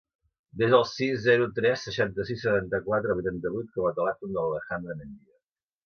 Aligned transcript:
Desa 0.61 0.77
el 0.77 0.85
sis, 0.91 1.11
zero, 1.25 1.49
tres, 1.59 1.83
seixanta-sis, 1.89 2.39
setanta-quatre, 2.47 3.19
vuitanta-vuit 3.21 3.71
com 3.79 3.89
a 3.93 3.97
telèfon 4.03 4.35
de 4.37 4.43
l'Alejandra 4.47 5.01
Mendia. 5.03 5.41